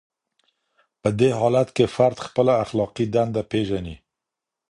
[1.01, 3.95] په دې حالت کي فرد خپله اخلاقي دنده پېژني.